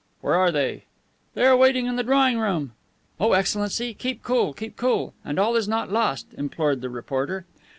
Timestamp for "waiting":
1.55-1.85